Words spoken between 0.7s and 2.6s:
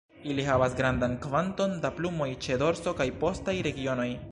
grandan kvanton da plumoj ĉe